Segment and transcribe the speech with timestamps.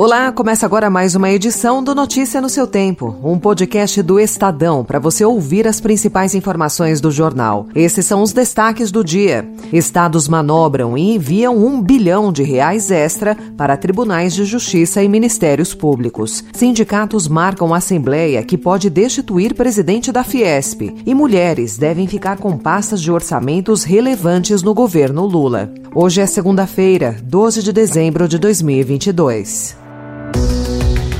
[0.00, 4.82] Olá, começa agora mais uma edição do Notícia no seu Tempo, um podcast do Estadão
[4.82, 7.66] para você ouvir as principais informações do jornal.
[7.74, 9.46] Esses são os destaques do dia.
[9.70, 15.74] Estados manobram e enviam um bilhão de reais extra para tribunais de justiça e ministérios
[15.74, 16.42] públicos.
[16.54, 20.94] Sindicatos marcam assembleia que pode destituir presidente da Fiesp.
[21.04, 25.70] E mulheres devem ficar com pastas de orçamentos relevantes no governo Lula.
[25.94, 29.89] Hoje é segunda-feira, 12 de dezembro de 2022.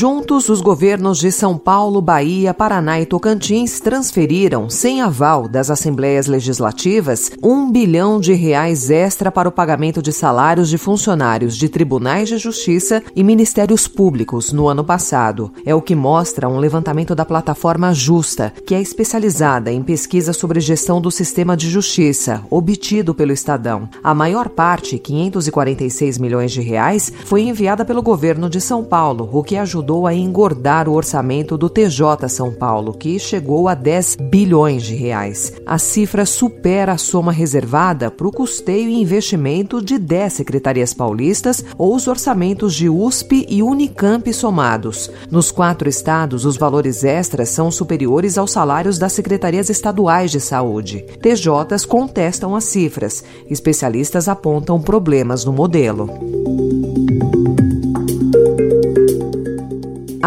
[0.00, 6.28] Juntos, os governos de São Paulo, Bahia, Paraná e Tocantins transferiram, sem aval das assembleias
[6.28, 12.28] legislativas, um bilhão de reais extra para o pagamento de salários de funcionários de tribunais
[12.28, 15.52] de justiça e ministérios públicos no ano passado.
[15.66, 20.60] É o que mostra um levantamento da plataforma Justa, que é especializada em pesquisa sobre
[20.60, 23.88] gestão do sistema de justiça, obtido pelo Estadão.
[24.00, 29.42] A maior parte, 546 milhões de reais, foi enviada pelo governo de São Paulo, o
[29.42, 34.16] que ajudou ajudou a engordar o orçamento do TJ São Paulo, que chegou a 10
[34.20, 35.54] bilhões de reais.
[35.64, 41.64] A cifra supera a soma reservada para o custeio e investimento de 10 secretarias paulistas
[41.78, 45.10] ou os orçamentos de USP e Unicamp somados.
[45.30, 51.06] Nos quatro estados, os valores extras são superiores aos salários das secretarias estaduais de saúde.
[51.22, 53.24] TJs contestam as cifras.
[53.48, 56.67] Especialistas apontam problemas no modelo.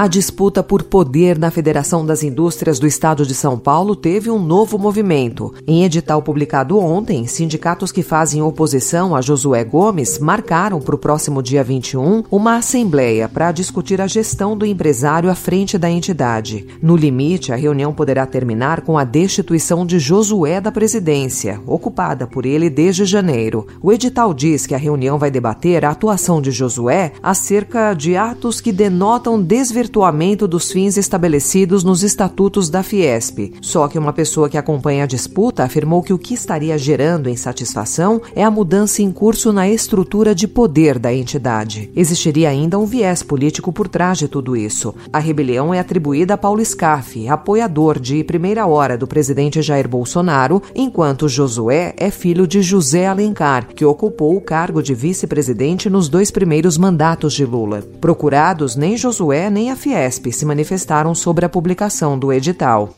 [0.01, 4.39] A disputa por poder na Federação das Indústrias do Estado de São Paulo teve um
[4.39, 5.53] novo movimento.
[5.67, 11.43] Em edital publicado ontem, sindicatos que fazem oposição a Josué Gomes marcaram para o próximo
[11.43, 16.65] dia 21 uma assembleia para discutir a gestão do empresário à frente da entidade.
[16.81, 22.47] No limite, a reunião poderá terminar com a destituição de Josué da presidência, ocupada por
[22.47, 23.67] ele desde janeiro.
[23.79, 28.59] O edital diz que a reunião vai debater a atuação de Josué acerca de atos
[28.59, 33.53] que denotam desvirtuação desvirtuamento dos fins estabelecidos nos estatutos da Fiesp.
[33.61, 38.21] Só que uma pessoa que acompanha a disputa afirmou que o que estaria gerando insatisfação
[38.33, 41.91] é a mudança em curso na estrutura de poder da entidade.
[41.93, 44.95] Existiria ainda um viés político por trás de tudo isso.
[45.11, 50.61] A rebelião é atribuída a Paulo Scaff, apoiador de primeira hora do presidente Jair Bolsonaro,
[50.73, 56.31] enquanto Josué é filho de José Alencar, que ocupou o cargo de vice-presidente nos dois
[56.31, 57.83] primeiros mandatos de Lula.
[57.99, 62.93] Procurados, nem Josué nem a Fiesp se manifestaram sobre a publicação do edital.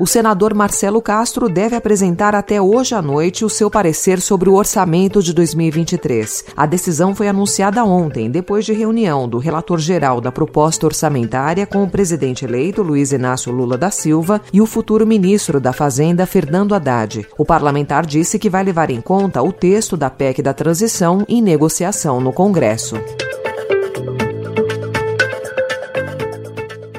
[0.00, 4.54] O senador Marcelo Castro deve apresentar até hoje à noite o seu parecer sobre o
[4.54, 6.46] orçamento de 2023.
[6.56, 11.84] A decisão foi anunciada ontem, depois de reunião do relator geral da proposta orçamentária com
[11.84, 16.74] o presidente eleito Luiz Inácio Lula da Silva e o futuro ministro da Fazenda Fernando
[16.74, 17.26] Haddad.
[17.36, 21.42] O parlamentar disse que vai levar em conta o texto da PEC da transição em
[21.42, 22.96] negociação no Congresso.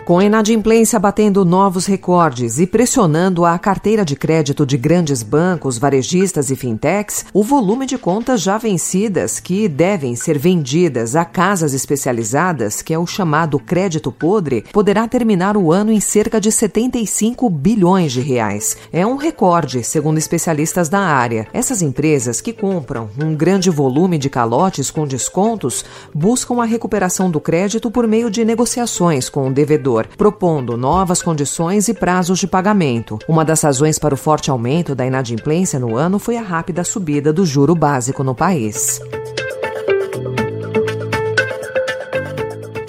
[0.04, 5.78] Com a inadimplência batendo novos recordes e pressionando a carteira de crédito de grandes bancos,
[5.78, 11.76] varejistas e fintechs, o volume de contas já vencidas que devem ser vendidas a casas
[11.76, 17.48] especializadas, que é o chamado crédito podre, poderá terminar o ano em cerca de 75
[17.48, 18.76] bilhões de reais.
[18.92, 21.48] É um recorde, segundo especialistas da área.
[21.54, 27.40] Essas empresas que compram um grande volume de calotes com descontos buscam a recuperação do
[27.40, 33.20] crédito por meio de negociações com o devedor propondo novas condições e prazos de pagamento.
[33.28, 37.34] Uma das razões para o forte aumento da inadimplência no ano foi a rápida subida
[37.34, 39.00] do juro básico no país.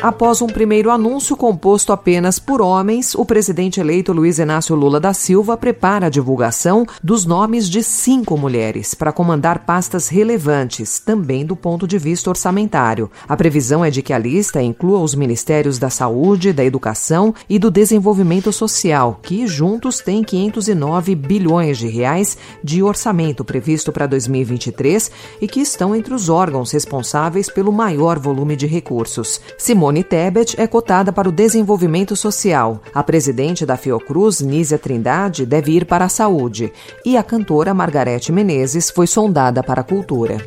[0.03, 5.15] Após um primeiro anúncio composto apenas por homens, o presidente eleito Luiz Inácio Lula da
[5.15, 11.55] Silva prepara a divulgação dos nomes de cinco mulheres para comandar pastas relevantes, também do
[11.55, 13.09] ponto de vista orçamentário.
[13.29, 17.57] A previsão é de que a lista inclua os ministérios da Saúde, da Educação e
[17.57, 25.13] do Desenvolvimento Social, que juntos têm 509 bilhões de reais de orçamento previsto para 2023
[25.41, 29.41] e que estão entre os órgãos responsáveis pelo maior volume de recursos.
[29.57, 32.81] Simone Simone Tebet é cotada para o desenvolvimento social.
[32.95, 36.73] A presidente da Fiocruz, Nízia Trindade, deve ir para a saúde.
[37.05, 40.39] E a cantora Margarete Menezes foi sondada para a cultura.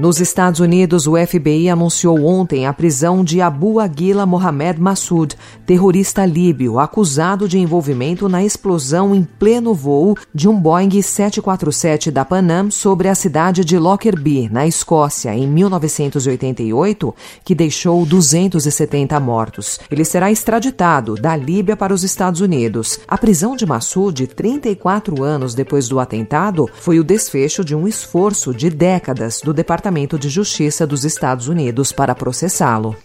[0.00, 5.36] Nos Estados Unidos, o FBI anunciou ontem a prisão de Abu Aguila Mohamed Massoud,
[5.66, 12.24] terrorista líbio, acusado de envolvimento na explosão em pleno voo de um Boeing 747 da
[12.24, 17.14] Panam sobre a cidade de Lockerbie, na Escócia, em 1988,
[17.44, 19.78] que deixou 270 mortos.
[19.90, 23.00] Ele será extraditado da Líbia para os Estados Unidos.
[23.06, 28.54] A prisão de Massoud, 34 anos depois do atentado, foi o desfecho de um esforço
[28.54, 32.96] de décadas do Departamento Departamento de Justiça dos Estados Unidos para processá-lo.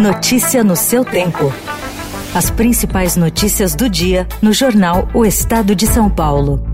[0.00, 1.52] Notícia no seu tempo.
[2.34, 6.71] As principais notícias do dia no jornal O Estado de São Paulo.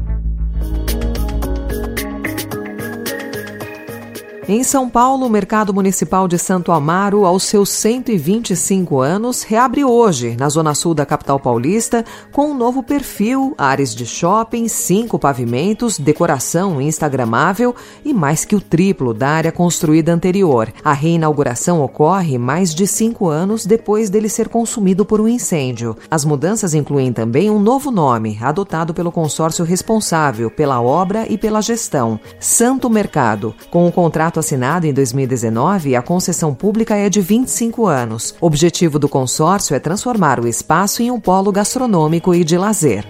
[4.50, 10.38] Em São Paulo, o Mercado Municipal de Santo Amaro, aos seus 125 anos, reabre hoje,
[10.38, 12.02] na zona sul da capital paulista,
[12.32, 18.60] com um novo perfil, áreas de shopping, cinco pavimentos, decoração instagramável e mais que o
[18.60, 20.72] triplo da área construída anterior.
[20.82, 25.94] A reinauguração ocorre mais de cinco anos depois dele ser consumido por um incêndio.
[26.10, 31.60] As mudanças incluem também um novo nome, adotado pelo consórcio responsável pela obra e pela
[31.60, 37.20] gestão, Santo Mercado, com o contrato contrato assinado em 2019, a concessão pública é de
[37.20, 38.34] 25 anos.
[38.40, 43.04] O objetivo do consórcio é transformar o espaço em um polo gastronômico e de lazer.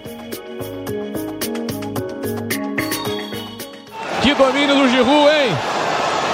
[4.22, 5.56] Que domínio do Giroud, hein?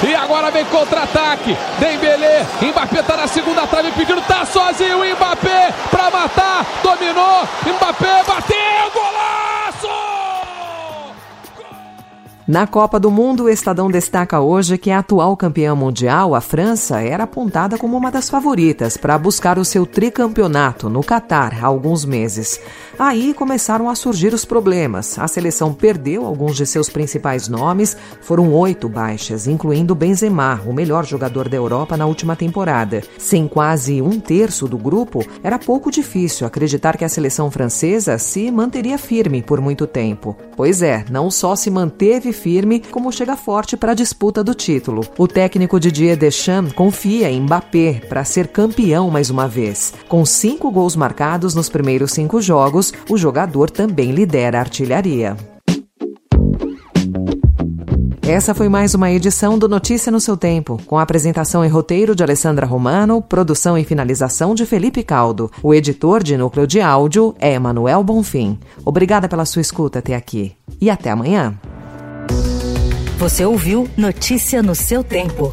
[0.06, 1.56] E agora vem contra-ataque.
[1.79, 7.84] Dembélé, Mbappé tá na segunda trave pedindo, tá sozinho o Mbappé para matar, dominou, Mbappé
[12.46, 17.00] Na Copa do Mundo, o Estadão destaca hoje que a atual campeã mundial, a França,
[17.00, 22.05] era apontada como uma das favoritas para buscar o seu tricampeonato no Catar há alguns
[22.05, 22.61] meses.
[22.99, 25.19] Aí começaram a surgir os problemas.
[25.19, 31.05] A seleção perdeu alguns de seus principais nomes, foram oito baixas, incluindo Benzema, o melhor
[31.05, 33.02] jogador da Europa na última temporada.
[33.19, 38.50] Sem quase um terço do grupo, era pouco difícil acreditar que a seleção francesa se
[38.50, 40.37] manteria firme por muito tempo.
[40.56, 45.02] Pois é, não só se manteve firme, como chega forte para a disputa do título.
[45.19, 49.93] O técnico Didier Deschamps confia em Mbappé para ser campeão mais uma vez.
[50.08, 55.37] Com cinco gols marcados nos primeiros cinco jogos, o jogador também lidera a artilharia.
[58.27, 62.23] Essa foi mais uma edição do Notícia no seu tempo, com apresentação e roteiro de
[62.23, 65.51] Alessandra Romano, produção e finalização de Felipe Caldo.
[65.63, 68.59] O editor de núcleo de áudio é Emanuel Bonfim.
[68.83, 71.55] Obrigada pela sua escuta até aqui e até amanhã.
[73.19, 75.53] Você ouviu Notícia no seu tempo.